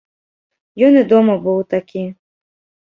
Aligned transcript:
Ён 0.87 0.97
і 1.03 1.05
дома 1.13 1.37
быў 1.45 1.59
такі. 1.77 2.03